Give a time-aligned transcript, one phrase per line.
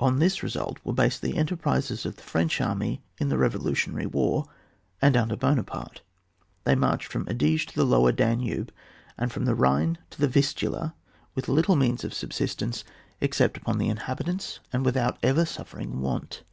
[0.00, 3.62] On this result were based the enter prises of the French army in the revo
[3.62, 4.46] lutionary war,
[5.00, 6.02] and under Buonaparte.
[6.64, 8.72] They marched from the Adige to the Lower Danube,
[9.16, 10.94] and from the Bhine to the Yifltula,
[11.36, 12.82] with little means of subsistence
[13.20, 16.42] except upon the inhabitants, and without ever suffering want.